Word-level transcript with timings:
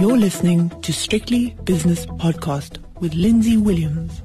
You're 0.00 0.16
listening 0.16 0.70
to 0.80 0.94
Strictly 0.94 1.50
Business 1.64 2.06
Podcast 2.06 2.78
with 3.00 3.12
Lindsay 3.12 3.58
Williams. 3.58 4.22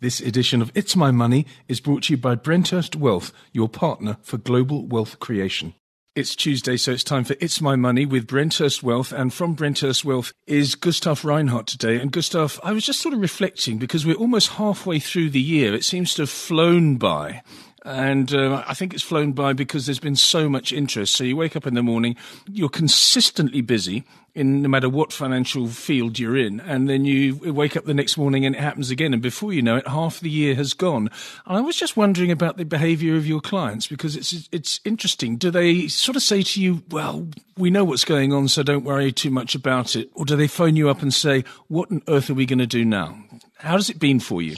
This 0.00 0.20
edition 0.20 0.62
of 0.62 0.72
It's 0.74 0.96
My 0.96 1.10
Money 1.10 1.44
is 1.68 1.80
brought 1.80 2.04
to 2.04 2.14
you 2.14 2.16
by 2.16 2.36
Brenthurst 2.36 2.96
Wealth, 2.96 3.30
your 3.52 3.68
partner 3.68 4.16
for 4.22 4.38
global 4.38 4.86
wealth 4.86 5.20
creation. 5.20 5.74
It's 6.14 6.34
Tuesday, 6.34 6.78
so 6.78 6.92
it's 6.92 7.04
time 7.04 7.24
for 7.24 7.36
It's 7.40 7.60
My 7.60 7.76
Money 7.76 8.06
with 8.06 8.26
Brenthurst 8.26 8.82
Wealth. 8.82 9.12
And 9.12 9.34
from 9.34 9.54
Brenthurst 9.54 10.02
Wealth 10.02 10.32
is 10.46 10.76
Gustav 10.76 11.26
Reinhardt 11.26 11.66
today. 11.66 12.00
And 12.00 12.10
Gustav, 12.10 12.58
I 12.64 12.72
was 12.72 12.86
just 12.86 13.02
sort 13.02 13.14
of 13.14 13.20
reflecting 13.20 13.76
because 13.76 14.06
we're 14.06 14.16
almost 14.16 14.52
halfway 14.52 14.98
through 14.98 15.28
the 15.28 15.42
year. 15.42 15.74
It 15.74 15.84
seems 15.84 16.14
to 16.14 16.22
have 16.22 16.30
flown 16.30 16.96
by. 16.96 17.42
And 17.84 18.32
uh, 18.32 18.62
I 18.66 18.74
think 18.74 18.94
it's 18.94 19.02
flown 19.02 19.32
by 19.32 19.52
because 19.52 19.86
there's 19.86 19.98
been 19.98 20.16
so 20.16 20.48
much 20.48 20.72
interest. 20.72 21.16
So 21.16 21.24
you 21.24 21.36
wake 21.36 21.56
up 21.56 21.66
in 21.66 21.74
the 21.74 21.82
morning, 21.82 22.16
you're 22.48 22.68
consistently 22.68 23.60
busy 23.60 24.04
in 24.34 24.62
no 24.62 24.68
matter 24.68 24.88
what 24.88 25.12
financial 25.12 25.66
field 25.66 26.18
you're 26.18 26.36
in, 26.36 26.60
and 26.60 26.88
then 26.88 27.04
you 27.04 27.36
wake 27.52 27.76
up 27.76 27.84
the 27.84 27.92
next 27.92 28.16
morning 28.16 28.46
and 28.46 28.54
it 28.54 28.60
happens 28.60 28.90
again. 28.90 29.12
And 29.12 29.20
before 29.20 29.52
you 29.52 29.62
know 29.62 29.76
it, 29.76 29.86
half 29.86 30.20
the 30.20 30.30
year 30.30 30.54
has 30.54 30.72
gone. 30.74 31.10
And 31.46 31.58
I 31.58 31.60
was 31.60 31.76
just 31.76 31.96
wondering 31.96 32.30
about 32.30 32.56
the 32.56 32.64
behaviour 32.64 33.16
of 33.16 33.26
your 33.26 33.40
clients 33.40 33.86
because 33.86 34.16
it's 34.16 34.48
it's 34.52 34.80
interesting. 34.84 35.36
Do 35.36 35.50
they 35.50 35.88
sort 35.88 36.16
of 36.16 36.22
say 36.22 36.42
to 36.42 36.62
you, 36.62 36.82
"Well, 36.90 37.28
we 37.58 37.70
know 37.70 37.84
what's 37.84 38.04
going 38.04 38.32
on, 38.32 38.48
so 38.48 38.62
don't 38.62 38.84
worry 38.84 39.12
too 39.12 39.30
much 39.30 39.54
about 39.54 39.96
it," 39.96 40.10
or 40.14 40.24
do 40.24 40.36
they 40.36 40.48
phone 40.48 40.76
you 40.76 40.88
up 40.88 41.02
and 41.02 41.12
say, 41.12 41.44
"What 41.68 41.90
on 41.90 42.02
earth 42.08 42.30
are 42.30 42.34
we 42.34 42.46
going 42.46 42.58
to 42.60 42.66
do 42.66 42.84
now?" 42.84 43.18
How 43.58 43.72
has 43.72 43.90
it 43.90 43.98
been 43.98 44.18
for 44.18 44.40
you? 44.40 44.56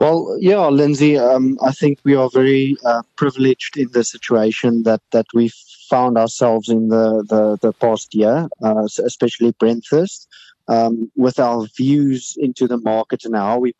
Well, 0.00 0.38
yeah, 0.40 0.66
Lindsay, 0.68 1.18
um, 1.18 1.58
I 1.62 1.72
think 1.72 1.98
we 2.04 2.14
are 2.14 2.30
very 2.32 2.74
uh, 2.86 3.02
privileged 3.16 3.76
in 3.76 3.92
the 3.92 4.02
situation 4.02 4.84
that, 4.84 5.02
that 5.10 5.26
we've 5.34 5.54
found 5.90 6.16
ourselves 6.16 6.70
in 6.70 6.88
the, 6.88 7.22
the, 7.28 7.58
the 7.60 7.74
past 7.74 8.14
year, 8.14 8.48
uh, 8.62 8.88
especially 9.04 9.52
Brenthurst, 9.52 10.26
um, 10.68 11.12
with 11.16 11.38
our 11.38 11.66
views 11.76 12.34
into 12.38 12.66
the 12.66 12.78
market 12.78 13.26
and 13.26 13.36
how 13.36 13.58
we 13.58 13.74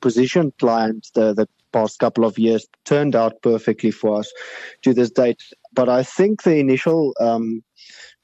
position 0.00 0.50
clients 0.58 1.10
the, 1.10 1.34
the 1.34 1.46
past 1.72 1.98
couple 1.98 2.24
of 2.24 2.38
years 2.38 2.66
turned 2.86 3.14
out 3.14 3.42
perfectly 3.42 3.90
for 3.90 4.20
us 4.20 4.32
to 4.80 4.94
this 4.94 5.10
date. 5.10 5.42
But 5.74 5.90
I 5.90 6.02
think 6.04 6.42
the 6.42 6.56
initial 6.56 7.12
um, 7.20 7.62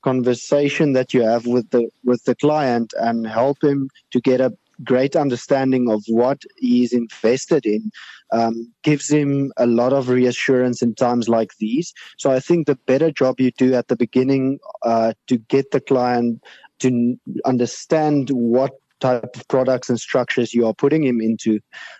conversation 0.02 0.94
that 0.94 1.12
you 1.12 1.22
have 1.22 1.46
with 1.46 1.68
the 1.70 1.88
with 2.04 2.24
the 2.24 2.34
client 2.34 2.92
and 2.98 3.26
help 3.26 3.62
him 3.62 3.88
to 4.12 4.20
get 4.20 4.40
a 4.40 4.52
great 4.84 5.16
understanding 5.16 5.90
of 5.90 6.02
what 6.08 6.42
he's 6.56 6.92
invested 6.92 7.66
in 7.66 7.90
um, 8.32 8.72
gives 8.82 9.08
him 9.08 9.52
a 9.56 9.66
lot 9.66 9.92
of 9.92 10.08
reassurance 10.08 10.82
in 10.82 10.94
times 10.94 11.28
like 11.28 11.50
these. 11.58 11.92
So 12.18 12.30
I 12.30 12.40
think 12.40 12.66
the 12.66 12.76
better 12.86 13.10
job 13.10 13.40
you 13.40 13.50
do 13.52 13.74
at 13.74 13.88
the 13.88 13.96
beginning 13.96 14.58
uh, 14.82 15.12
to 15.28 15.36
get 15.38 15.70
the 15.70 15.80
client 15.80 16.42
to 16.80 17.16
understand 17.44 18.30
what 18.30 18.72
type 19.02 19.36
of 19.36 19.48
products 19.48 19.90
and 19.90 20.00
structures 20.00 20.54
you 20.54 20.64
are 20.64 20.72
putting 20.72 21.04
him 21.04 21.20
into, 21.20 21.58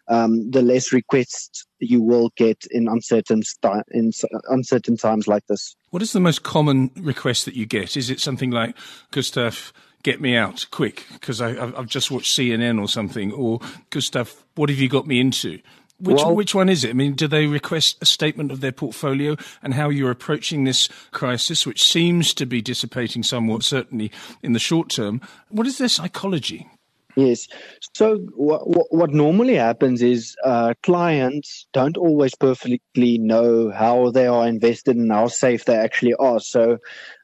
um, 0.09 0.51
the 0.51 0.63
less 0.63 0.93
requests 0.93 1.67
you 1.81 2.01
will 2.01 2.31
get 2.37 2.65
in 2.71 2.89
uncertain 2.89 3.43
in 3.91 4.13
uncertain 4.49 4.97
times 4.97 5.27
like 5.27 5.45
this. 5.49 5.75
What 5.91 6.01
is 6.01 6.13
the 6.13 6.21
most 6.21 6.45
common 6.45 6.91
request 6.97 7.45
that 7.45 7.55
you 7.55 7.67
get? 7.67 7.97
Is 7.97 8.09
it 8.09 8.21
something 8.21 8.51
like 8.51 8.77
Gustav? 9.11 9.73
Get 10.03 10.21
me 10.21 10.37
out 10.37 10.67
quick 10.71 11.07
because 11.13 11.41
I've 11.41 11.87
just 11.87 12.11
watched 12.11 12.37
CNN 12.37 12.81
or 12.81 12.89
something, 12.89 13.33
or 13.33 13.61
Gustav, 13.91 14.45
what 14.55 14.69
have 14.69 14.79
you 14.79 14.89
got 14.89 15.07
me 15.07 15.21
into? 15.21 15.61
Which, 16.03 16.17
well, 16.17 16.35
which 16.35 16.53
one 16.53 16.69
is 16.69 16.83
it? 16.83 16.91
I 16.91 16.95
mean, 16.95 17.15
do 17.15 17.29
they 17.29 17.47
request 17.47 17.99
a 18.01 18.07
statement 18.07 18.51
of 18.51 18.61
their 18.61 18.73
portfolio 18.73 19.37
and 19.63 19.75
how 19.75 19.89
you're 19.89 20.11
approaching 20.11 20.65
this 20.65 20.89
crisis, 21.13 21.65
which 21.65 21.85
seems 21.85 22.35
to 22.35 22.45
be 22.45 22.61
dissipating 22.61 23.23
somewhat, 23.23 23.63
certainly 23.63 24.11
in 24.43 24.53
the 24.53 24.59
short 24.59 24.89
term? 24.89 25.21
What 25.49 25.67
is 25.69 25.79
their 25.79 25.89
psychology? 25.89 26.69
Yes. 27.15 27.47
So 27.95 28.17
what, 28.35 28.93
what 28.93 29.11
normally 29.11 29.55
happens 29.55 30.03
is 30.03 30.35
uh, 30.45 30.75
clients 30.83 31.67
don't 31.73 31.97
always 31.97 32.35
perfectly 32.35 33.19
know 33.19 33.71
how 33.71 34.11
they 34.11 34.27
are 34.27 34.49
invested 34.49 34.97
and 34.97 35.13
how 35.13 35.29
safe 35.29 35.67
they 35.67 35.77
actually 35.77 36.15
are. 36.15 36.41
So 36.41 36.79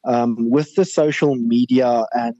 um, 0.04 0.50
with 0.50 0.74
the 0.74 0.84
social 0.84 1.34
media 1.34 2.04
and 2.12 2.36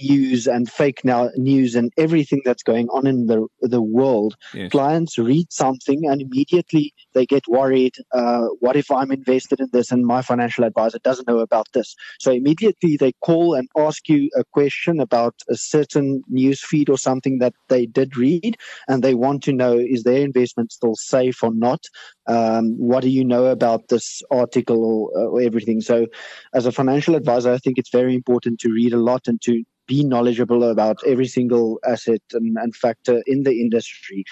news 0.00 0.46
and 0.46 0.70
fake 0.70 1.04
now 1.04 1.30
news 1.36 1.74
and 1.74 1.92
everything 1.96 2.40
that's 2.44 2.62
going 2.62 2.88
on 2.88 3.06
in 3.06 3.26
the 3.26 3.46
the 3.60 3.82
world. 3.82 4.36
Yes. 4.54 4.70
Clients 4.70 5.18
read 5.18 5.52
something 5.52 6.06
and 6.06 6.22
immediately 6.22 6.94
they 7.14 7.26
get 7.26 7.46
worried. 7.48 7.94
Uh, 8.12 8.46
what 8.60 8.76
if 8.76 8.90
I'm 8.90 9.10
invested 9.10 9.60
in 9.60 9.68
this 9.72 9.90
and 9.90 10.06
my 10.06 10.22
financial 10.22 10.64
advisor 10.64 10.98
doesn't 11.00 11.28
know 11.28 11.40
about 11.40 11.66
this? 11.74 11.94
So 12.18 12.32
immediately 12.32 12.96
they 12.96 13.12
call 13.20 13.54
and 13.54 13.68
ask 13.76 14.08
you 14.08 14.30
a 14.36 14.44
question 14.52 15.00
about 15.00 15.34
a 15.48 15.56
certain 15.56 16.22
news 16.28 16.62
feed 16.64 16.88
or 16.88 16.98
something 16.98 17.38
that 17.38 17.54
they 17.68 17.86
did 17.86 18.16
read, 18.16 18.56
and 18.88 19.02
they 19.02 19.14
want 19.14 19.42
to 19.44 19.52
know 19.52 19.78
is 19.78 20.02
their 20.02 20.22
investment 20.22 20.72
still 20.72 20.94
safe 20.94 21.42
or 21.42 21.52
not? 21.52 21.84
Um, 22.28 22.76
what 22.76 23.02
do 23.02 23.08
you 23.08 23.24
know 23.24 23.46
about 23.46 23.88
this 23.88 24.22
article 24.30 24.84
or, 24.84 25.28
or 25.28 25.40
everything? 25.40 25.80
So, 25.80 26.06
as 26.54 26.66
a 26.66 26.72
financial 26.72 27.14
advisor, 27.14 27.52
I 27.52 27.58
think 27.58 27.78
it's 27.78 27.90
very 27.90 28.14
important 28.14 28.60
to 28.60 28.70
read 28.70 28.92
a 28.92 28.98
lot 28.98 29.26
and 29.26 29.40
to 29.42 29.64
be 29.86 30.04
knowledgeable 30.04 30.62
about 30.64 30.98
every 31.06 31.26
single 31.26 31.80
asset 31.84 32.20
and, 32.32 32.56
and 32.58 32.76
factor 32.76 33.22
in 33.26 33.42
the 33.42 33.60
industry. 33.60 34.24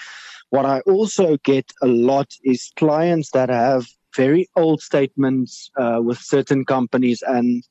What 0.51 0.65
I 0.65 0.79
also 0.81 1.37
get 1.43 1.73
a 1.81 1.87
lot 1.87 2.31
is 2.43 2.71
clients 2.77 3.31
that 3.31 3.49
have 3.49 3.87
very 4.15 4.47
old 4.55 4.81
statements 4.81 5.69
uh, 5.77 5.99
with 6.01 6.19
certain 6.19 6.63
companies 6.65 7.23
and 7.27 7.63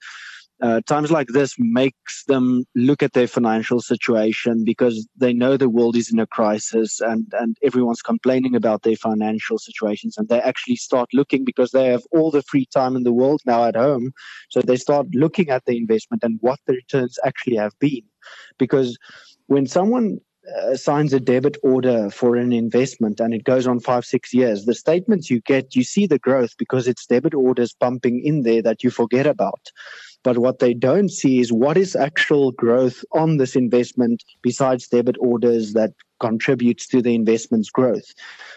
uh, 0.62 0.80
times 0.86 1.10
like 1.10 1.28
this 1.28 1.54
makes 1.58 2.24
them 2.24 2.64
look 2.74 3.02
at 3.02 3.12
their 3.12 3.26
financial 3.26 3.80
situation 3.80 4.64
because 4.64 5.06
they 5.16 5.32
know 5.32 5.56
the 5.56 5.68
world 5.68 5.96
is 5.96 6.10
in 6.10 6.18
a 6.18 6.26
crisis 6.26 7.00
and, 7.00 7.26
and 7.38 7.56
everyone's 7.62 8.00
complaining 8.00 8.56
about 8.56 8.82
their 8.82 8.96
financial 8.96 9.58
situations 9.58 10.16
and 10.16 10.28
they 10.28 10.40
actually 10.40 10.76
start 10.76 11.08
looking 11.12 11.44
because 11.44 11.72
they 11.72 11.86
have 11.86 12.02
all 12.10 12.30
the 12.30 12.42
free 12.42 12.66
time 12.72 12.96
in 12.96 13.02
the 13.02 13.12
world 13.12 13.40
now 13.44 13.64
at 13.64 13.76
home 13.76 14.12
so 14.50 14.62
they 14.62 14.76
start 14.76 15.06
looking 15.12 15.50
at 15.50 15.64
the 15.66 15.76
investment 15.76 16.22
and 16.22 16.38
what 16.40 16.58
the 16.66 16.72
returns 16.72 17.18
actually 17.24 17.56
have 17.56 17.78
been 17.78 18.02
because 18.58 18.96
when 19.48 19.66
someone 19.66 20.18
uh, 20.54 20.76
signs 20.76 21.12
a 21.12 21.18
debit 21.18 21.56
order 21.62 22.08
for 22.10 22.36
an 22.36 22.52
investment 22.52 23.18
and 23.18 23.34
it 23.34 23.44
goes 23.44 23.66
on 23.66 23.80
five, 23.80 24.04
six 24.04 24.32
years, 24.32 24.64
the 24.64 24.74
statements 24.74 25.28
you 25.28 25.40
get, 25.40 25.74
you 25.74 25.82
see 25.82 26.06
the 26.06 26.20
growth 26.20 26.56
because 26.56 26.86
it's 26.86 27.06
debit 27.06 27.34
orders 27.34 27.74
pumping 27.80 28.22
in 28.24 28.42
there 28.42 28.62
that 28.62 28.84
you 28.84 28.90
forget 28.90 29.26
about. 29.26 29.72
But 30.26 30.38
what 30.38 30.59
they 30.59 30.75
don't 30.75 31.09
see 31.09 31.38
is 31.38 31.53
what 31.53 31.76
is 31.76 31.94
actual 31.94 32.50
growth 32.50 33.04
on 33.12 33.37
this 33.37 33.54
investment 33.54 34.25
besides 34.42 34.88
debit 34.88 35.14
orders 35.20 35.72
that 35.75 35.92
contributes 36.19 36.88
to 36.88 37.00
the 37.00 37.14
investment's 37.14 37.70
growth. 37.70 38.12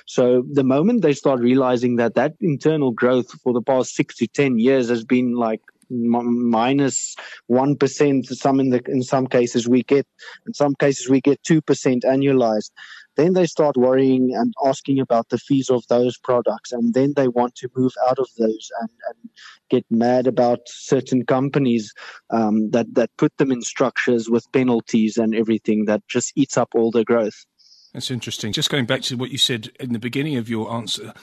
So 0.07 0.43
the 0.51 0.63
moment 0.63 1.03
they 1.03 1.13
start 1.13 1.39
realizing 1.41 1.97
that 1.97 2.15
that 2.15 2.33
internal 2.41 2.89
growth 2.89 3.39
for 3.43 3.53
the 3.53 3.61
past 3.61 3.93
six 3.93 4.15
to 4.15 4.25
10 4.25 4.57
years 4.57 4.89
has 4.89 5.03
been 5.03 5.35
like 5.35 5.61
minus 5.91 7.15
one 7.45 7.75
percent. 7.75 8.25
Some 8.25 8.59
in 8.59 8.71
the 8.71 8.81
in 8.87 9.03
some 9.03 9.27
cases 9.27 9.67
we 9.67 9.83
get 9.83 10.07
in 10.47 10.55
some 10.55 10.73
cases 10.73 11.07
we 11.07 11.21
get 11.21 11.43
two 11.43 11.61
percent 11.61 12.03
annualized. 12.03 12.71
Then 13.19 13.33
they 13.33 13.47
start 13.47 13.75
worrying 13.75 14.33
and 14.33 14.53
asking 14.65 15.01
about 15.01 15.27
the 15.27 15.37
fees 15.37 15.69
of 15.69 15.85
those 15.89 16.17
products, 16.17 16.71
and 16.71 16.93
then 16.93 17.11
they 17.17 17.27
want 17.27 17.53
to 17.55 17.69
move 17.75 17.91
out 18.07 18.17
of 18.17 18.29
those 18.37 18.71
and, 18.79 18.89
and 19.09 19.29
get 19.69 19.85
mad 19.89 20.25
about 20.25 20.59
certain 20.67 21.25
companies 21.25 21.93
um, 22.29 22.71
that 22.71 22.93
that 22.93 23.09
put 23.17 23.35
them 23.35 23.51
in 23.51 23.61
structures 23.61 24.29
with 24.29 24.49
penalties 24.53 25.17
and 25.17 25.35
everything 25.35 25.83
that 25.83 26.01
just 26.07 26.31
eats 26.37 26.57
up 26.57 26.69
all 26.73 26.91
the 26.91 27.03
growth. 27.03 27.45
That's 27.93 28.09
interesting. 28.09 28.53
Just 28.53 28.69
going 28.69 28.85
back 28.85 29.01
to 29.01 29.17
what 29.17 29.31
you 29.31 29.37
said 29.37 29.69
in 29.81 29.91
the 29.91 29.99
beginning 29.99 30.37
of 30.37 30.47
your 30.49 30.71
answer, 30.71 31.13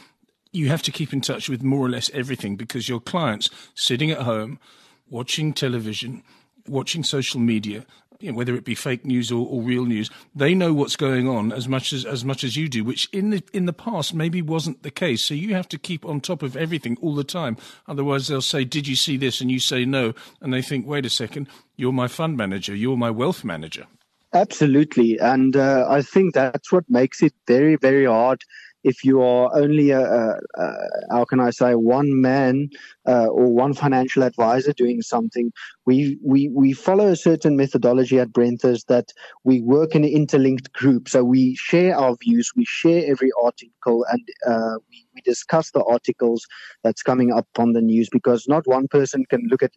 you 0.52 0.68
have 0.68 0.82
to 0.82 0.92
keep 0.92 1.14
in 1.14 1.22
touch 1.22 1.48
with 1.48 1.62
more 1.62 1.86
or 1.86 1.88
less 1.88 2.10
everything 2.12 2.56
because 2.56 2.90
your 2.90 3.00
clients 3.00 3.48
sitting 3.74 4.10
at 4.10 4.18
home, 4.18 4.58
watching 5.08 5.54
television, 5.54 6.22
watching 6.68 7.02
social 7.02 7.40
media, 7.40 7.86
you 8.20 8.30
know, 8.30 8.36
whether 8.36 8.54
it 8.54 8.64
be 8.64 8.74
fake 8.74 9.04
news 9.04 9.30
or, 9.30 9.46
or, 9.46 9.62
real 9.62 9.84
news, 9.84 10.10
they 10.34 10.54
know 10.54 10.72
what's 10.72 10.96
going 10.96 11.28
on 11.28 11.52
as 11.52 11.68
much 11.68 11.92
as 11.92 12.04
as 12.04 12.24
much 12.24 12.44
as 12.44 12.56
you 12.56 12.68
do, 12.68 12.84
which 12.84 13.08
in 13.12 13.30
the 13.30 13.42
in 13.52 13.66
the 13.66 13.72
past 13.72 14.14
maybe 14.14 14.40
wasn't 14.40 14.82
the 14.82 14.90
case. 14.90 15.22
So 15.22 15.34
you 15.34 15.54
have 15.54 15.68
to 15.68 15.78
keep 15.78 16.04
on 16.04 16.20
top 16.20 16.42
of 16.42 16.56
everything 16.56 16.96
all 17.00 17.14
the 17.14 17.24
time. 17.24 17.56
Otherwise, 17.86 18.28
they'll 18.28 18.42
say, 18.42 18.64
"Did 18.64 18.86
you 18.86 18.96
see 18.96 19.16
this?" 19.16 19.40
and 19.40 19.50
you 19.50 19.58
say 19.58 19.84
no, 19.84 20.14
and 20.40 20.52
they 20.52 20.62
think, 20.62 20.86
"Wait 20.86 21.06
a 21.06 21.10
second, 21.10 21.48
you're 21.76 21.92
my 21.92 22.08
fund 22.08 22.36
manager, 22.36 22.74
you're 22.74 22.96
my 22.96 23.10
wealth 23.10 23.44
manager." 23.44 23.86
Absolutely, 24.32 25.18
and 25.18 25.56
uh, 25.56 25.86
I 25.88 26.02
think 26.02 26.34
that's 26.34 26.72
what 26.72 26.84
makes 26.88 27.22
it 27.22 27.34
very 27.46 27.76
very 27.76 28.06
hard 28.06 28.42
if 28.86 29.04
you 29.04 29.20
are 29.20 29.50
only 29.54 29.90
a, 29.90 30.00
a, 30.00 30.38
a 30.54 30.66
how 31.10 31.24
can 31.24 31.40
I 31.40 31.50
say 31.50 31.74
one 31.74 32.20
man 32.20 32.70
uh, 33.06 33.26
or 33.26 33.52
one 33.52 33.74
financial 33.74 34.22
advisor 34.22 34.72
doing 34.72 35.02
something, 35.02 35.52
we 35.86 36.18
we 36.24 36.48
we 36.48 36.72
follow 36.72 37.08
a 37.08 37.16
certain 37.16 37.56
methodology 37.56 38.20
at 38.20 38.32
Brenthurst 38.32 38.86
that 38.86 39.12
we 39.42 39.60
work 39.60 39.96
in 39.96 40.04
an 40.04 40.10
interlinked 40.10 40.72
group. 40.72 41.08
So 41.08 41.24
we 41.24 41.56
share 41.56 41.96
our 41.96 42.16
views, 42.22 42.52
we 42.54 42.64
share 42.64 43.02
every 43.10 43.30
article, 43.42 44.06
and 44.12 44.22
uh, 44.46 44.76
we 44.88 45.06
we 45.14 45.20
discuss 45.22 45.72
the 45.72 45.82
articles 45.84 46.46
that's 46.84 47.02
coming 47.02 47.32
up 47.32 47.48
on 47.58 47.72
the 47.72 47.80
news 47.80 48.08
because 48.08 48.46
not 48.46 48.68
one 48.68 48.86
person 48.86 49.24
can 49.28 49.42
look 49.50 49.62
at 49.64 49.72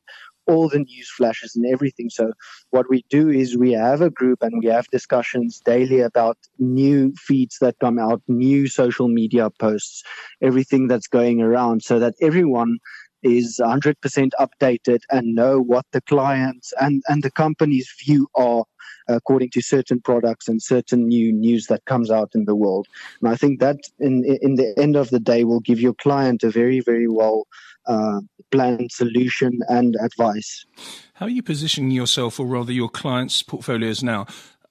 all 0.49 0.67
the 0.67 0.79
news 0.79 1.09
flashes 1.09 1.55
and 1.55 1.65
everything. 1.65 2.09
So 2.09 2.33
what 2.71 2.89
we 2.89 3.05
do 3.09 3.29
is 3.29 3.57
we 3.57 3.71
have 3.73 4.01
a 4.01 4.09
group 4.09 4.41
and 4.41 4.53
we 4.61 4.69
have 4.69 4.87
discussions 4.87 5.61
daily 5.63 6.01
about 6.01 6.37
new 6.57 7.13
feeds 7.17 7.57
that 7.61 7.75
come 7.79 7.99
out, 7.99 8.21
new 8.27 8.67
social 8.67 9.07
media 9.07 9.49
posts, 9.59 10.03
everything 10.41 10.87
that's 10.87 11.07
going 11.07 11.41
around 11.41 11.83
so 11.83 11.99
that 11.99 12.15
everyone 12.21 12.79
is 13.21 13.59
100% 13.61 13.95
updated 14.39 14.99
and 15.11 15.35
know 15.35 15.59
what 15.59 15.85
the 15.91 16.01
clients 16.01 16.73
and, 16.79 17.03
and 17.07 17.21
the 17.21 17.31
company's 17.31 17.91
view 18.03 18.27
are 18.35 18.63
according 19.09 19.49
to 19.51 19.61
certain 19.61 19.99
products 20.01 20.47
and 20.47 20.61
certain 20.61 21.07
new 21.07 21.31
news 21.31 21.67
that 21.67 21.85
comes 21.85 22.11
out 22.11 22.31
in 22.33 22.45
the 22.45 22.55
world. 22.55 22.87
And 23.21 23.29
I 23.29 23.35
think 23.35 23.59
that 23.59 23.77
in 23.99 24.23
in 24.41 24.55
the 24.55 24.73
end 24.77 24.95
of 24.95 25.09
the 25.09 25.19
day 25.19 25.43
will 25.43 25.59
give 25.59 25.79
your 25.79 25.93
client 25.93 26.43
a 26.43 26.49
very 26.49 26.79
very 26.79 27.07
well 27.07 27.47
uh, 27.87 28.21
planned 28.51 28.91
solution 28.91 29.59
and 29.67 29.95
advice. 30.01 30.65
How 31.13 31.25
are 31.25 31.29
you 31.29 31.43
positioning 31.43 31.91
yourself, 31.91 32.39
or 32.39 32.47
rather 32.47 32.71
your 32.71 32.89
clients' 32.89 33.43
portfolios 33.43 34.03
now? 34.03 34.25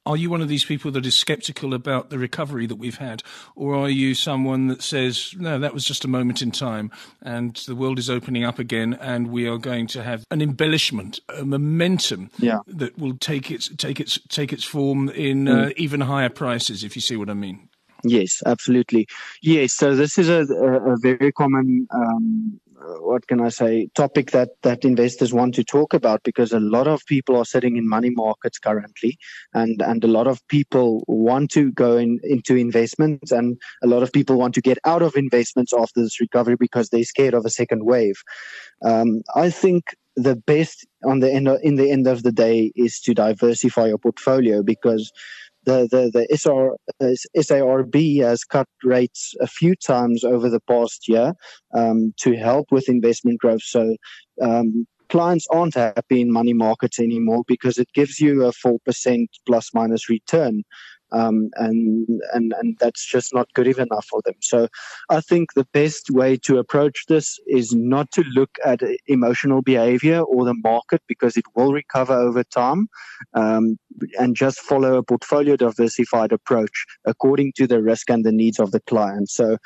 Are 0.06 0.16
you 0.16 0.30
one 0.30 0.40
of 0.40 0.48
these 0.48 0.64
people 0.64 0.90
that 0.92 1.04
is 1.04 1.14
skeptical 1.14 1.74
about 1.74 2.08
the 2.08 2.18
recovery 2.18 2.66
that 2.66 2.76
we've 2.76 2.96
had? 2.96 3.22
Or 3.54 3.74
are 3.74 3.90
you 3.90 4.14
someone 4.14 4.68
that 4.68 4.82
says, 4.82 5.34
no, 5.36 5.58
that 5.58 5.74
was 5.74 5.84
just 5.84 6.04
a 6.04 6.08
moment 6.08 6.40
in 6.40 6.50
time 6.50 6.90
and 7.20 7.54
the 7.66 7.74
world 7.74 7.98
is 7.98 8.08
opening 8.08 8.44
up 8.44 8.58
again 8.58 8.94
and 8.94 9.30
we 9.30 9.46
are 9.46 9.58
going 9.58 9.86
to 9.88 10.02
have 10.02 10.24
an 10.30 10.40
embellishment, 10.40 11.20
a 11.28 11.44
momentum 11.44 12.30
yeah. 12.38 12.60
that 12.66 12.98
will 12.98 13.18
take 13.18 13.50
its, 13.50 13.68
take 13.76 14.00
its, 14.00 14.18
take 14.28 14.52
its 14.52 14.64
form 14.64 15.10
in 15.10 15.46
uh, 15.46 15.66
mm. 15.66 15.72
even 15.76 16.00
higher 16.00 16.30
prices, 16.30 16.84
if 16.84 16.96
you 16.96 17.02
see 17.02 17.16
what 17.16 17.28
I 17.28 17.34
mean? 17.34 17.68
Yes, 18.04 18.42
absolutely. 18.46 19.08
Yes, 19.42 19.72
so 19.72 19.96
this 19.96 20.18
is 20.18 20.28
a, 20.28 20.44
a, 20.54 20.94
a 20.94 20.96
very 20.96 21.32
common 21.32 21.88
um, 21.90 22.60
what 23.00 23.26
can 23.26 23.40
I 23.40 23.48
say, 23.48 23.88
topic 23.94 24.30
that, 24.32 24.50
that 24.62 24.84
investors 24.84 25.32
want 25.32 25.54
to 25.56 25.64
talk 25.64 25.94
about 25.94 26.22
because 26.22 26.52
a 26.52 26.60
lot 26.60 26.86
of 26.86 27.04
people 27.06 27.36
are 27.36 27.44
sitting 27.44 27.76
in 27.76 27.88
money 27.88 28.10
markets 28.10 28.58
currently 28.58 29.18
and, 29.54 29.80
and 29.82 30.02
a 30.04 30.08
lot 30.08 30.26
of 30.26 30.46
people 30.48 31.04
want 31.06 31.50
to 31.52 31.72
go 31.72 31.96
in, 31.96 32.20
into 32.22 32.56
investments 32.56 33.32
and 33.32 33.58
a 33.82 33.86
lot 33.86 34.02
of 34.02 34.12
people 34.12 34.36
want 34.36 34.54
to 34.54 34.60
get 34.60 34.78
out 34.84 35.02
of 35.02 35.16
investments 35.16 35.72
after 35.72 36.02
this 36.02 36.20
recovery 36.20 36.56
because 36.58 36.88
they're 36.88 37.04
scared 37.04 37.34
of 37.34 37.44
a 37.44 37.50
second 37.50 37.84
wave. 37.84 38.16
Um, 38.84 39.22
I 39.34 39.50
think 39.50 39.94
the 40.16 40.36
best 40.36 40.86
on 41.04 41.20
the 41.20 41.32
end 41.32 41.46
of, 41.46 41.60
in 41.62 41.76
the 41.76 41.90
end 41.90 42.06
of 42.06 42.24
the 42.24 42.32
day 42.32 42.72
is 42.74 43.00
to 43.00 43.14
diversify 43.14 43.86
your 43.86 43.98
portfolio 43.98 44.62
because 44.62 45.12
the 45.68 45.88
the 45.90 46.10
the 46.14 46.26
SR, 46.34 46.76
SARB 47.36 48.22
has 48.22 48.44
cut 48.44 48.68
rates 48.82 49.34
a 49.40 49.46
few 49.46 49.74
times 49.76 50.24
over 50.24 50.48
the 50.48 50.60
past 50.60 51.08
year 51.08 51.34
um, 51.74 52.14
to 52.18 52.36
help 52.36 52.66
with 52.70 52.88
investment 52.88 53.38
growth. 53.40 53.62
So 53.62 53.96
um, 54.40 54.86
clients 55.10 55.46
aren't 55.50 55.74
happy 55.74 56.20
in 56.20 56.32
money 56.32 56.54
markets 56.54 56.98
anymore 56.98 57.42
because 57.46 57.76
it 57.78 57.88
gives 57.94 58.18
you 58.18 58.44
a 58.44 58.52
four 58.52 58.78
percent 58.84 59.28
plus 59.46 59.70
minus 59.74 60.08
return 60.08 60.62
um, 61.12 61.50
and 61.56 62.08
and 62.32 62.52
and 62.58 62.76
that's 62.78 63.04
just 63.06 63.34
not 63.34 63.52
good 63.54 63.66
enough 63.66 64.06
for 64.06 64.20
them. 64.24 64.34
So, 64.40 64.68
I 65.10 65.20
think 65.20 65.52
the 65.54 65.66
best 65.72 66.10
way 66.10 66.36
to 66.38 66.58
approach 66.58 67.06
this 67.08 67.38
is 67.46 67.74
not 67.74 68.10
to 68.12 68.22
look 68.34 68.50
at 68.64 68.80
emotional 69.06 69.62
behavior 69.62 70.20
or 70.20 70.44
the 70.44 70.54
market 70.54 71.02
because 71.08 71.36
it 71.36 71.44
will 71.54 71.72
recover 71.72 72.14
over 72.14 72.44
time, 72.44 72.88
um, 73.34 73.78
and 74.18 74.36
just 74.36 74.60
follow 74.60 74.96
a 74.96 75.02
portfolio 75.02 75.56
diversified 75.56 76.32
approach 76.32 76.84
according 77.04 77.52
to 77.56 77.66
the 77.66 77.82
risk 77.82 78.10
and 78.10 78.24
the 78.24 78.32
needs 78.32 78.58
of 78.58 78.70
the 78.72 78.80
client. 78.80 79.30
So. 79.30 79.56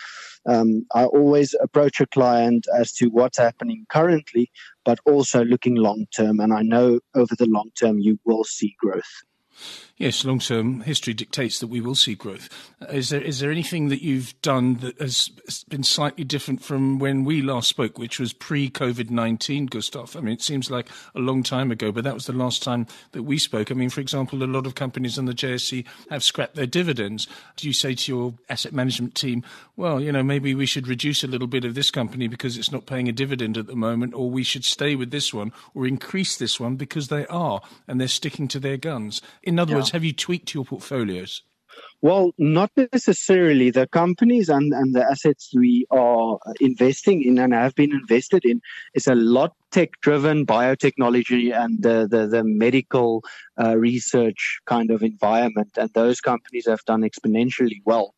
Um, 0.44 0.86
I 0.92 1.04
always 1.04 1.54
approach 1.62 2.00
a 2.00 2.06
client 2.06 2.66
as 2.76 2.92
to 2.94 3.06
what's 3.06 3.38
happening 3.38 3.86
currently, 3.88 4.50
but 4.84 4.98
also 5.06 5.44
looking 5.44 5.76
long 5.76 6.06
term. 6.16 6.40
And 6.40 6.52
I 6.52 6.62
know 6.62 6.98
over 7.14 7.36
the 7.36 7.46
long 7.46 7.70
term 7.78 8.00
you 8.00 8.18
will 8.24 8.42
see 8.42 8.74
growth. 8.80 9.22
Yes, 10.02 10.24
long 10.24 10.40
term 10.40 10.80
history 10.80 11.14
dictates 11.14 11.60
that 11.60 11.68
we 11.68 11.80
will 11.80 11.94
see 11.94 12.16
growth. 12.16 12.48
Uh, 12.82 12.86
is 12.86 13.10
there 13.10 13.20
is 13.20 13.38
there 13.38 13.52
anything 13.52 13.88
that 13.90 14.02
you've 14.02 14.34
done 14.42 14.78
that 14.78 15.00
has 15.00 15.28
been 15.68 15.84
slightly 15.84 16.24
different 16.24 16.60
from 16.60 16.98
when 16.98 17.22
we 17.22 17.40
last 17.40 17.68
spoke, 17.68 17.98
which 17.98 18.18
was 18.18 18.32
pre 18.32 18.68
COVID 18.68 19.10
nineteen, 19.10 19.66
Gustav? 19.66 20.16
I 20.16 20.20
mean, 20.20 20.34
it 20.34 20.42
seems 20.42 20.72
like 20.72 20.88
a 21.14 21.20
long 21.20 21.44
time 21.44 21.70
ago, 21.70 21.92
but 21.92 22.02
that 22.02 22.14
was 22.14 22.26
the 22.26 22.32
last 22.32 22.64
time 22.64 22.88
that 23.12 23.22
we 23.22 23.38
spoke. 23.38 23.70
I 23.70 23.74
mean, 23.74 23.90
for 23.90 24.00
example, 24.00 24.42
a 24.42 24.44
lot 24.44 24.66
of 24.66 24.74
companies 24.74 25.20
on 25.20 25.26
the 25.26 25.34
JSE 25.34 25.84
have 26.10 26.24
scrapped 26.24 26.56
their 26.56 26.66
dividends. 26.66 27.28
Do 27.54 27.68
you 27.68 27.72
say 27.72 27.94
to 27.94 28.12
your 28.12 28.34
asset 28.48 28.72
management 28.72 29.14
team, 29.14 29.44
well, 29.76 30.00
you 30.00 30.10
know, 30.10 30.24
maybe 30.24 30.52
we 30.52 30.66
should 30.66 30.88
reduce 30.88 31.22
a 31.22 31.28
little 31.28 31.46
bit 31.46 31.64
of 31.64 31.76
this 31.76 31.92
company 31.92 32.26
because 32.26 32.56
it's 32.58 32.72
not 32.72 32.86
paying 32.86 33.08
a 33.08 33.12
dividend 33.12 33.56
at 33.56 33.68
the 33.68 33.76
moment, 33.76 34.14
or 34.14 34.28
we 34.28 34.42
should 34.42 34.64
stay 34.64 34.96
with 34.96 35.12
this 35.12 35.32
one 35.32 35.52
or 35.76 35.86
increase 35.86 36.36
this 36.36 36.58
one 36.58 36.74
because 36.74 37.06
they 37.06 37.24
are 37.28 37.60
and 37.86 38.00
they're 38.00 38.08
sticking 38.08 38.48
to 38.48 38.58
their 38.58 38.76
guns? 38.76 39.22
In 39.44 39.60
other 39.60 39.70
yeah. 39.70 39.76
words, 39.76 39.91
have 39.92 40.04
you 40.04 40.12
tweaked 40.12 40.54
your 40.54 40.64
portfolios? 40.64 41.42
Well, 42.00 42.32
not 42.36 42.70
necessarily. 42.76 43.70
The 43.70 43.86
companies 43.86 44.48
and, 44.48 44.72
and 44.72 44.94
the 44.94 45.04
assets 45.04 45.52
we 45.54 45.86
are 45.90 46.38
investing 46.60 47.22
in 47.22 47.38
and 47.38 47.54
have 47.54 47.74
been 47.74 47.92
invested 47.92 48.44
in 48.44 48.60
is 48.94 49.06
a 49.06 49.14
lot 49.14 49.52
tech 49.70 49.90
driven 50.00 50.44
biotechnology 50.44 51.54
and 51.54 51.82
the, 51.82 52.08
the, 52.10 52.26
the 52.26 52.42
medical 52.44 53.22
uh, 53.62 53.76
research 53.76 54.60
kind 54.66 54.90
of 54.90 55.02
environment. 55.02 55.70
And 55.76 55.90
those 55.94 56.20
companies 56.20 56.66
have 56.66 56.84
done 56.84 57.02
exponentially 57.02 57.80
well 57.84 58.14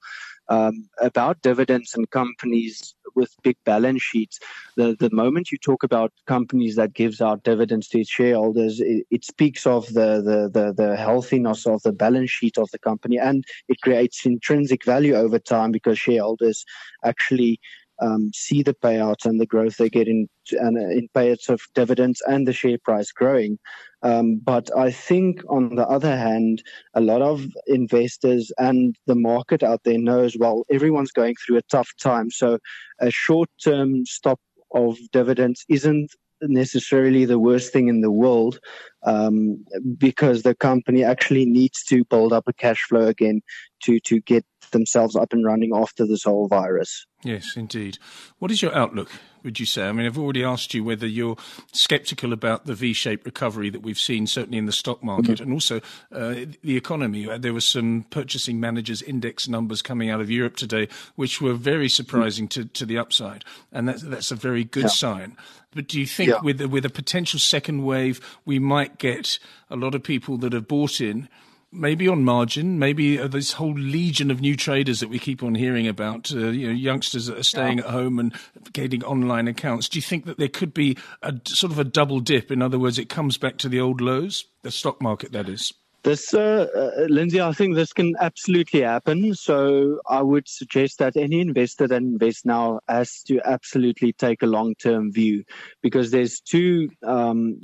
um, 0.49 0.89
about 1.01 1.43
dividends 1.43 1.95
and 1.95 2.11
companies 2.11 2.95
with 3.15 3.35
big 3.43 3.57
balance 3.65 4.03
sheets. 4.03 4.39
The 4.77 4.97
the 4.99 5.11
moment 5.11 5.53
you 5.53 5.59
talk 5.59 5.83
about 5.83 6.13
companies 6.27 6.77
that 6.77 6.95
gives 6.95 7.21
out 7.21 7.45
dividends 7.45 7.89
to 7.89 8.01
its 8.01 8.11
shareholders, 8.11 8.81
it, 8.81 9.07
it 9.11 9.25
speaks 9.25 9.67
of 9.67 9.87
the, 9.89 10.21
the, 10.23 10.51
the 10.53 10.73
the 10.73 10.97
healthiness 10.97 11.67
of 11.67 11.83
the 11.83 11.93
balance 11.93 12.31
sheet 12.31 12.59
of 12.59 12.71
the 12.71 12.79
company, 12.79 13.19
and 13.19 13.45
it 13.69 13.81
creates 13.81 14.27
intrinsic 14.27 14.85
value 14.85 15.15
over 15.15 15.39
time 15.39 15.71
because 15.71 15.99
shareholders 15.99 16.65
actually 17.05 17.61
um, 18.01 18.31
see 18.35 18.63
the 18.63 18.75
payouts 18.75 19.25
and 19.25 19.41
the 19.41 19.47
growth 19.47 19.77
they 19.77 19.89
get 19.89 20.09
in 20.09 20.29
and 20.53 20.77
uh, 20.77 20.89
in 20.89 21.09
payouts 21.15 21.49
of 21.49 21.61
dividends 21.75 22.23
and 22.27 22.47
the 22.47 22.53
share 22.53 22.79
price 22.85 23.13
growing. 23.13 23.59
Um, 24.03 24.41
but 24.45 24.69
I 24.77 24.91
think, 24.91 25.41
on 25.49 25.77
the 25.77 25.87
other 25.87 26.17
hand, 26.17 26.63
a 26.93 27.01
lot 27.01 27.23
of 27.23 27.47
investors 27.67 28.53
and 28.59 28.95
the 29.07 29.15
market 29.15 29.63
out 29.63 29.81
there 29.85 29.99
knows 29.99 30.37
well 30.39 30.65
everyone's 30.71 31.13
going 31.13 31.37
through 31.37 31.57
a 31.57 31.63
tough 31.71 31.91
time. 32.01 32.31
So 32.31 32.59
a 33.01 33.11
short-term 33.11 34.05
stop 34.05 34.41
of 34.75 34.99
dividends 35.13 35.65
isn't 35.69 36.11
necessarily 36.43 37.25
the 37.25 37.39
worst 37.39 37.73
thing 37.73 37.89
in 37.89 38.01
the 38.01 38.11
world 38.11 38.59
um, 39.05 39.65
because 39.97 40.43
the 40.43 40.55
company 40.55 41.05
actually 41.05 41.47
needs 41.47 41.85
to 41.85 42.05
build 42.05 42.33
up 42.33 42.49
a 42.49 42.53
cash 42.53 42.83
flow 42.89 43.07
again 43.07 43.43
to 43.85 44.01
to 44.01 44.21
get 44.21 44.45
themselves 44.71 45.15
up 45.15 45.33
and 45.33 45.45
running 45.45 45.73
after 45.75 46.07
this 46.07 46.25
whole 46.25 46.49
virus. 46.49 47.07
Yes, 47.23 47.57
indeed. 47.57 47.99
What 48.39 48.51
is 48.51 48.61
your 48.61 48.75
outlook, 48.75 49.11
would 49.43 49.59
you 49.59 49.65
say? 49.65 49.89
I 49.89 49.93
mean, 49.93 50.05
I've 50.05 50.19
already 50.19 50.45
asked 50.45 50.75
you 50.75 50.85
whether 50.85 51.07
you're 51.07 51.37
skeptical 51.73 52.35
about 52.35 52.67
the 52.67 52.75
V 52.75 52.93
shaped 52.93 53.25
recovery 53.25 53.71
that 53.71 53.83
we've 53.83 53.99
seen, 53.99 54.27
certainly 54.27 54.59
in 54.59 54.67
the 54.67 54.73
stock 54.73 55.03
market, 55.03 55.37
mm-hmm. 55.37 55.45
and 55.45 55.53
also 55.53 55.81
uh, 56.13 56.35
the 56.63 56.77
economy. 56.77 57.29
Uh, 57.29 57.39
there 57.39 57.55
were 57.55 57.63
some 57.63 58.05
purchasing 58.11 58.61
managers' 58.61 59.01
index 59.01 59.49
numbers 59.49 59.81
coming 59.81 60.11
out 60.11 60.21
of 60.21 60.31
Europe 60.31 60.57
today, 60.57 60.89
which 61.15 61.41
were 61.41 61.55
very 61.55 61.89
surprising 61.89 62.47
mm-hmm. 62.47 62.63
to, 62.63 62.69
to 62.69 62.85
the 62.85 62.99
upside. 62.99 63.45
And 63.73 63.89
that's, 63.89 64.03
that's 64.03 64.31
a 64.31 64.37
very 64.37 64.65
good 64.65 64.85
yeah. 64.85 64.89
sign. 64.89 65.37
But 65.75 65.89
do 65.89 65.99
you 65.99 66.07
think 66.07 66.31
yeah. 66.31 66.41
with, 66.43 66.61
with 66.61 66.85
a 66.85 66.91
potential 66.91 67.41
second 67.41 67.85
wave, 67.85 68.21
we 68.45 68.59
might 68.59 68.94
get 68.99 69.39
a 69.71 69.77
lot 69.77 69.95
of 69.95 70.03
people 70.03 70.37
that 70.39 70.53
have 70.53 70.69
bought 70.69 71.01
in? 71.01 71.29
maybe 71.75 72.09
on 72.09 72.25
margin, 72.25 72.79
maybe 72.79 73.19
uh, 73.19 73.27
this 73.27 73.53
whole 73.53 73.75
legion 73.75 74.31
of 74.31 74.41
new 74.41 74.57
traders 74.57 75.01
that 75.01 75.09
we 75.09 75.19
keep 75.19 75.43
on 75.43 75.55
hearing 75.55 75.89
about, 75.89 76.33
uh, 76.33 76.49
you 76.49 76.69
know, 76.69 76.73
youngsters 76.73 77.27
that 77.27 77.39
are 77.39 77.43
staying 77.43 77.79
yeah. 77.79 77.85
at 77.85 77.91
home 77.91 78.19
and 78.19 78.33
getting 78.73 79.03
online 79.05 79.49
accounts. 79.49 79.89
Do 79.89 79.99
you 79.99 80.03
think 80.03 80.25
that 80.27 80.39
there 80.39 80.49
could 80.49 80.73
be 80.73 80.97
a 81.23 81.35
sort 81.47 81.73
of 81.73 81.79
a 81.79 81.85
double 81.85 82.21
dip? 82.21 82.51
In 82.51 82.63
other 82.63 82.79
words, 82.79 82.99
it 82.99 83.09
comes 83.09 83.37
back 83.37 83.59
to 83.59 83.69
the 83.69 83.81
old 83.81 84.01
lows, 84.01 84.45
the 84.63 84.71
stock 84.71 85.03
market, 85.03 85.33
that 85.33 85.49
is. 85.49 85.73
This, 86.05 86.35
uh, 86.35 86.67
uh, 86.77 87.07
Lindsay, 87.09 87.41
I 87.41 87.53
think 87.53 87.75
this 87.75 87.95
can 87.95 88.15
absolutely 88.21 88.83
happen. 88.83 89.33
So 89.33 90.01
I 90.07 90.21
would 90.21 90.47
suggest 90.47 90.99
that 90.99 91.17
any 91.17 91.41
investor 91.41 91.89
that 91.89 91.97
invests 91.97 92.45
now 92.45 92.81
has 92.89 93.23
to 93.29 93.41
absolutely 93.47 94.13
take 94.13 94.43
a 94.43 94.47
long-term 94.47 95.13
view, 95.13 95.45
because 95.81 96.11
there's 96.11 96.41
two 96.41 96.91
um, 97.03 97.59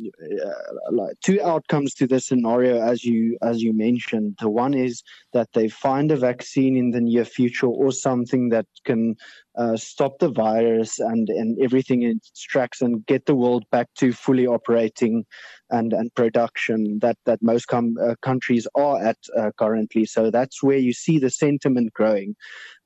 uh, 0.98 1.06
two 1.22 1.38
outcomes 1.42 1.92
to 1.96 2.06
this 2.06 2.28
scenario, 2.28 2.80
as 2.80 3.04
you 3.04 3.36
as 3.42 3.62
you 3.62 3.74
mentioned. 3.74 4.36
The 4.40 4.48
one 4.48 4.72
is 4.72 5.02
that 5.34 5.48
they 5.52 5.68
find 5.68 6.10
a 6.10 6.16
vaccine 6.16 6.78
in 6.78 6.92
the 6.92 7.02
near 7.02 7.26
future 7.26 7.66
or 7.66 7.92
something 7.92 8.48
that 8.48 8.66
can 8.86 9.16
uh, 9.58 9.76
stop 9.76 10.18
the 10.18 10.30
virus 10.30 10.98
and, 10.98 11.28
and 11.28 11.58
everything 11.60 12.02
in 12.02 12.12
its 12.12 12.42
tracks 12.42 12.80
and 12.80 13.04
get 13.06 13.26
the 13.26 13.34
world 13.34 13.64
back 13.70 13.88
to 13.96 14.12
fully 14.12 14.46
operating 14.46 15.24
and, 15.70 15.92
and 15.92 16.14
production 16.14 16.98
that, 17.00 17.16
that 17.26 17.42
most 17.42 17.66
com- 17.66 17.96
uh, 18.02 18.14
countries 18.22 18.66
are 18.74 19.02
at 19.02 19.18
uh, 19.36 19.50
currently. 19.58 20.04
So 20.04 20.30
that's 20.30 20.62
where 20.62 20.78
you 20.78 20.92
see 20.92 21.18
the 21.18 21.30
sentiment 21.30 21.92
growing. 21.92 22.36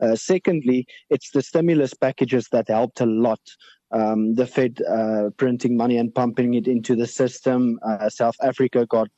Uh, 0.00 0.16
secondly, 0.16 0.86
it's 1.10 1.30
the 1.30 1.42
stimulus 1.42 1.94
packages 1.94 2.48
that 2.52 2.68
helped 2.68 3.00
a 3.00 3.06
lot 3.06 3.40
um, 3.92 4.34
the 4.34 4.46
Fed 4.46 4.80
uh, 4.90 5.30
printing 5.36 5.76
money 5.76 5.98
and 5.98 6.12
pumping 6.12 6.54
it 6.54 6.66
into 6.66 6.96
the 6.96 7.06
system. 7.06 7.78
South 8.08 8.34
Africa 8.42 8.86
got 8.86 9.08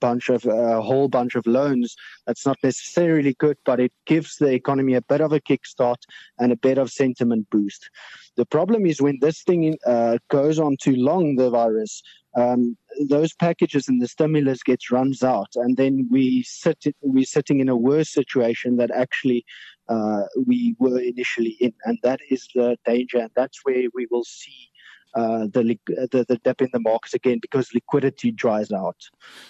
bunch 0.00 0.28
of 0.28 0.44
a 0.46 0.80
whole 0.80 1.08
bunch 1.08 1.34
of 1.34 1.46
loans. 1.46 1.94
That's 2.26 2.46
not 2.46 2.58
necessarily 2.62 3.34
good, 3.34 3.56
but 3.64 3.80
it 3.80 3.92
gives 4.06 4.36
the 4.36 4.52
economy 4.52 4.94
a 4.94 5.02
bit 5.02 5.20
of 5.20 5.32
a 5.32 5.40
kickstart 5.40 6.02
and 6.38 6.52
a 6.52 6.56
bit 6.56 6.78
of 6.78 6.90
sentiment 6.90 7.48
boost. 7.50 7.90
The 8.36 8.46
problem 8.46 8.86
is 8.86 9.02
when 9.02 9.18
this 9.20 9.42
thing 9.42 9.76
uh, 9.86 10.18
goes 10.30 10.58
on 10.58 10.76
too 10.80 10.96
long, 10.96 11.36
the 11.36 11.50
virus, 11.50 12.02
um, 12.36 12.76
those 13.08 13.34
packages 13.34 13.88
and 13.88 14.00
the 14.00 14.08
stimulus 14.08 14.62
gets 14.62 14.90
runs 14.90 15.22
out, 15.22 15.48
and 15.56 15.76
then 15.76 16.08
we 16.10 16.42
sit 16.44 16.84
we're 17.00 17.24
sitting 17.24 17.60
in 17.60 17.68
a 17.68 17.76
worse 17.76 18.12
situation 18.12 18.76
that 18.76 18.90
actually 18.90 19.44
uh, 19.88 20.22
we 20.46 20.76
were 20.78 21.00
initially 21.00 21.56
in, 21.60 21.72
and 21.84 21.98
that 22.02 22.20
is 22.30 22.46
the 22.54 22.76
danger, 22.84 23.18
and 23.18 23.30
that's 23.34 23.64
where 23.64 23.84
we 23.94 24.06
will 24.10 24.24
see. 24.24 24.67
Uh, 25.14 25.46
the, 25.52 25.78
the 25.86 26.24
the 26.28 26.38
dip 26.44 26.60
in 26.60 26.68
the 26.72 26.80
markets 26.80 27.14
again 27.14 27.38
because 27.40 27.72
liquidity 27.72 28.30
dries 28.30 28.70
out, 28.70 28.96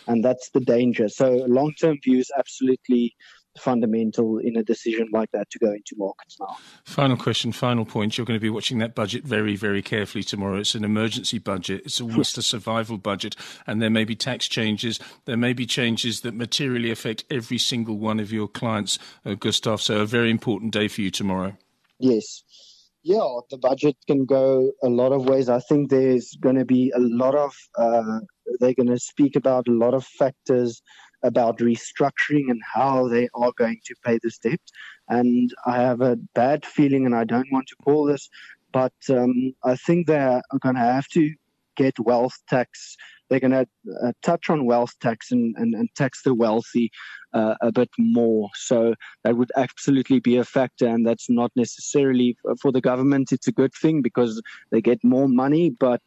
and 0.06 0.24
that's 0.24 0.50
the 0.50 0.60
danger. 0.60 1.08
So 1.08 1.44
long 1.48 1.72
term 1.74 1.98
view 2.02 2.18
is 2.18 2.30
absolutely 2.38 3.14
fundamental 3.58 4.38
in 4.38 4.56
a 4.56 4.62
decision 4.62 5.08
like 5.12 5.30
that 5.32 5.50
to 5.50 5.58
go 5.58 5.72
into 5.72 5.94
markets 5.96 6.38
now. 6.40 6.56
Final 6.84 7.16
question, 7.16 7.52
final 7.52 7.84
point. 7.84 8.16
You're 8.16 8.24
going 8.24 8.38
to 8.38 8.42
be 8.42 8.50
watching 8.50 8.78
that 8.78 8.94
budget 8.94 9.24
very, 9.24 9.56
very 9.56 9.82
carefully 9.82 10.24
tomorrow. 10.24 10.58
It's 10.58 10.74
an 10.74 10.84
emergency 10.84 11.38
budget, 11.38 11.82
it's 11.84 12.00
almost 12.00 12.38
a 12.38 12.42
survival 12.54 12.98
budget, 12.98 13.36
and 13.66 13.82
there 13.82 13.90
may 13.90 14.04
be 14.04 14.16
tax 14.16 14.48
changes. 14.48 14.98
There 15.26 15.36
may 15.36 15.52
be 15.52 15.66
changes 15.66 16.20
that 16.22 16.34
materially 16.34 16.90
affect 16.90 17.24
every 17.30 17.58
single 17.58 17.98
one 17.98 18.20
of 18.20 18.32
your 18.32 18.48
clients, 18.48 18.98
uh, 19.26 19.34
Gustav. 19.34 19.82
So, 19.82 20.00
a 20.00 20.06
very 20.06 20.30
important 20.30 20.72
day 20.72 20.88
for 20.88 21.02
you 21.02 21.10
tomorrow. 21.10 21.56
Yes. 21.98 22.44
Yeah, 23.08 23.38
the 23.48 23.56
budget 23.56 23.96
can 24.06 24.26
go 24.26 24.70
a 24.82 24.88
lot 24.90 25.12
of 25.12 25.26
ways. 25.26 25.48
I 25.48 25.60
think 25.60 25.88
there's 25.88 26.36
going 26.42 26.56
to 26.56 26.66
be 26.66 26.92
a 26.94 26.98
lot 26.98 27.34
of, 27.34 27.54
uh, 27.78 28.20
they're 28.60 28.74
going 28.74 28.94
to 28.94 28.98
speak 28.98 29.34
about 29.34 29.66
a 29.66 29.72
lot 29.72 29.94
of 29.94 30.04
factors 30.04 30.82
about 31.22 31.56
restructuring 31.56 32.50
and 32.50 32.60
how 32.74 33.08
they 33.08 33.30
are 33.34 33.52
going 33.56 33.80
to 33.86 33.94
pay 34.04 34.18
this 34.22 34.36
debt. 34.36 34.60
And 35.08 35.50
I 35.64 35.76
have 35.76 36.02
a 36.02 36.16
bad 36.34 36.66
feeling, 36.66 37.06
and 37.06 37.14
I 37.14 37.24
don't 37.24 37.50
want 37.50 37.68
to 37.68 37.76
call 37.82 38.04
this, 38.04 38.28
but 38.74 38.92
um, 39.08 39.54
I 39.64 39.76
think 39.76 40.06
they're 40.06 40.42
going 40.60 40.74
to 40.74 40.82
have 40.82 41.08
to 41.14 41.32
get 41.76 41.98
wealth 41.98 42.36
tax 42.50 42.94
they're 43.28 43.40
going 43.40 43.50
to 43.52 43.66
uh, 44.02 44.12
touch 44.22 44.50
on 44.50 44.66
wealth 44.66 44.94
tax 45.00 45.30
and, 45.30 45.54
and, 45.56 45.74
and 45.74 45.88
tax 45.94 46.22
the 46.22 46.34
wealthy 46.34 46.90
uh, 47.32 47.54
a 47.60 47.70
bit 47.72 47.90
more. 47.98 48.48
So 48.54 48.94
that 49.24 49.36
would 49.36 49.52
absolutely 49.56 50.20
be 50.20 50.36
a 50.36 50.44
factor, 50.44 50.86
and 50.86 51.06
that's 51.06 51.28
not 51.28 51.52
necessarily 51.56 52.36
for 52.60 52.72
the 52.72 52.80
government. 52.80 53.32
It's 53.32 53.48
a 53.48 53.52
good 53.52 53.74
thing 53.74 54.02
because 54.02 54.40
they 54.70 54.80
get 54.80 55.02
more 55.04 55.28
money, 55.28 55.70
but 55.70 56.00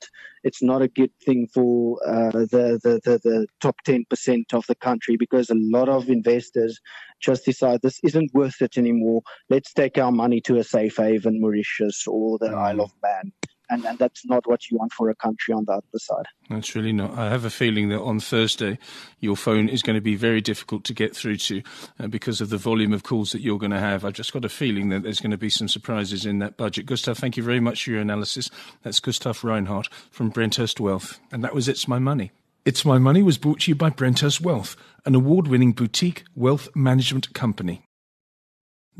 it's 0.43 0.63
not 0.63 0.81
a 0.81 0.87
good 0.87 1.11
thing 1.23 1.47
for 1.53 1.99
uh, 2.07 2.31
the, 2.31 2.79
the, 2.83 2.99
the 3.03 3.19
the 3.23 3.47
top 3.59 3.75
ten 3.85 4.05
percent 4.09 4.53
of 4.53 4.65
the 4.67 4.75
country 4.75 5.15
because 5.15 5.49
a 5.49 5.55
lot 5.55 5.89
of 5.89 6.09
investors 6.09 6.79
just 7.19 7.45
decide 7.45 7.81
this 7.81 7.99
isn't 8.03 8.33
worth 8.33 8.61
it 8.61 8.77
anymore. 8.77 9.21
Let's 9.49 9.73
take 9.73 9.97
our 9.97 10.11
money 10.11 10.41
to 10.41 10.57
a 10.57 10.63
safe 10.63 10.97
haven, 10.97 11.39
Mauritius 11.39 12.07
or 12.07 12.39
the. 12.39 12.47
Isle 12.47 12.81
of 12.81 12.91
Man 13.03 13.31
and, 13.71 13.85
and 13.85 13.97
that's 13.97 14.25
not 14.25 14.45
what 14.45 14.69
you 14.69 14.77
want 14.77 14.91
for 14.91 15.09
a 15.09 15.15
country 15.15 15.53
on 15.53 15.65
the 15.65 15.71
other 15.71 15.83
side. 15.95 16.25
That's 16.49 16.75
really 16.75 16.91
not. 16.91 17.17
I 17.17 17.29
have 17.29 17.45
a 17.45 17.49
feeling 17.49 17.89
that 17.89 18.01
on 18.01 18.19
Thursday, 18.19 18.77
your 19.19 19.37
phone 19.37 19.69
is 19.69 19.81
going 19.81 19.95
to 19.95 20.01
be 20.01 20.15
very 20.15 20.41
difficult 20.41 20.83
to 20.83 20.93
get 20.93 21.15
through 21.15 21.37
to 21.37 21.63
uh, 21.99 22.07
because 22.07 22.41
of 22.41 22.49
the 22.49 22.57
volume 22.57 22.93
of 22.93 23.03
calls 23.03 23.31
that 23.31 23.41
you're 23.41 23.57
going 23.57 23.71
to 23.71 23.79
have. 23.79 24.03
I've 24.03 24.13
just 24.13 24.33
got 24.33 24.45
a 24.45 24.49
feeling 24.49 24.89
that 24.89 25.03
there's 25.03 25.21
going 25.21 25.31
to 25.31 25.37
be 25.37 25.49
some 25.49 25.69
surprises 25.69 26.25
in 26.25 26.39
that 26.39 26.57
budget. 26.57 26.85
Gustav, 26.85 27.17
thank 27.17 27.37
you 27.37 27.43
very 27.43 27.61
much 27.61 27.85
for 27.85 27.91
your 27.91 28.01
analysis. 28.01 28.49
That's 28.83 28.99
Gustav 28.99 29.43
Reinhardt 29.43 29.87
from 30.11 30.31
Brenthurst 30.31 30.79
Wealth. 30.79 31.19
And 31.31 31.43
that 31.43 31.55
was 31.55 31.67
It's 31.67 31.87
My 31.87 31.97
Money. 31.97 32.31
It's 32.65 32.85
My 32.85 32.99
Money 32.99 33.23
was 33.23 33.37
brought 33.37 33.61
to 33.61 33.71
you 33.71 33.75
by 33.75 33.89
Brenthurst 33.89 34.41
Wealth, 34.41 34.75
an 35.05 35.15
award 35.15 35.47
winning 35.47 35.71
boutique 35.71 36.25
wealth 36.35 36.69
management 36.75 37.33
company. 37.33 37.85